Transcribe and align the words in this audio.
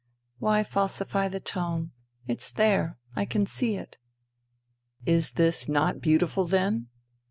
"Why 0.39 0.63
falsify 0.63 1.27
the 1.27 1.39
tone? 1.39 1.91
It's 2.25 2.51
there: 2.51 2.97
I 3.15 3.25
can 3.25 3.45
see 3.45 3.75
it."" 3.75 3.99
Is 5.05 5.33
this 5.33 5.69
not 5.69 6.01
beautiful 6.01 6.45
then 6.47 6.87